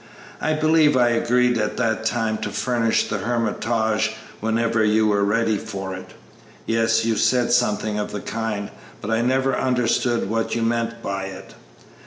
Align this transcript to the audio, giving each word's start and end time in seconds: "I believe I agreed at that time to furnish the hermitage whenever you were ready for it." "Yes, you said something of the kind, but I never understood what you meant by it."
"I 0.41 0.53
believe 0.53 0.97
I 0.97 1.09
agreed 1.09 1.59
at 1.59 1.77
that 1.77 2.05
time 2.05 2.39
to 2.39 2.49
furnish 2.49 3.07
the 3.07 3.19
hermitage 3.19 4.15
whenever 4.39 4.83
you 4.83 5.05
were 5.05 5.23
ready 5.23 5.57
for 5.59 5.93
it." 5.93 6.15
"Yes, 6.65 7.05
you 7.05 7.15
said 7.15 7.51
something 7.51 7.99
of 7.99 8.11
the 8.11 8.19
kind, 8.21 8.71
but 8.99 9.11
I 9.11 9.21
never 9.21 9.55
understood 9.55 10.27
what 10.27 10.55
you 10.55 10.63
meant 10.63 11.03
by 11.03 11.25
it." 11.25 11.53